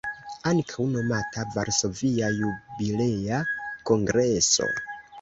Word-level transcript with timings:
Ankaŭ 0.51 0.85
nomata 0.93 1.43
"Varsovia 1.57 2.33
Jubilea 2.39 3.45
Kongreso". 3.93 4.73